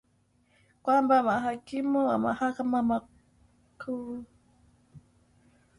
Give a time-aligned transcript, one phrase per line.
[0.83, 2.97] kwamba mahakimu wa Mahakama
[3.79, 4.17] Kuu